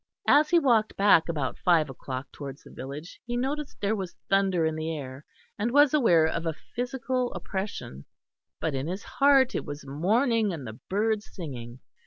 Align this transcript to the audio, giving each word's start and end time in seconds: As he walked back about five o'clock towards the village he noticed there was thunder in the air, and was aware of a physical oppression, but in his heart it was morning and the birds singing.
As 0.27 0.49
he 0.49 0.57
walked 0.57 0.97
back 0.97 1.29
about 1.29 1.59
five 1.59 1.87
o'clock 1.87 2.25
towards 2.31 2.63
the 2.63 2.71
village 2.71 3.21
he 3.27 3.37
noticed 3.37 3.79
there 3.79 3.95
was 3.95 4.15
thunder 4.31 4.65
in 4.65 4.75
the 4.75 4.97
air, 4.97 5.23
and 5.59 5.69
was 5.69 5.93
aware 5.93 6.25
of 6.25 6.47
a 6.47 6.53
physical 6.75 7.31
oppression, 7.35 8.05
but 8.59 8.73
in 8.73 8.87
his 8.87 9.03
heart 9.03 9.53
it 9.53 9.63
was 9.63 9.85
morning 9.85 10.51
and 10.53 10.65
the 10.65 10.79
birds 10.89 11.29
singing. 11.31 11.81